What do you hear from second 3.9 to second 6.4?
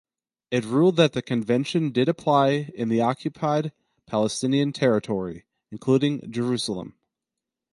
Palestinian Territory, including